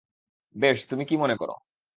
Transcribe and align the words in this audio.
বেশ, 0.55 0.77
তুমি 0.87 1.03
কি 1.05 1.15
মনে 1.17 1.35
করো? 1.35 1.55